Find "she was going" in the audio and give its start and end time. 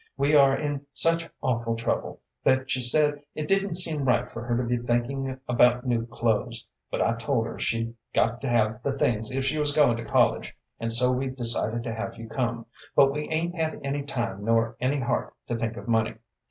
9.45-9.97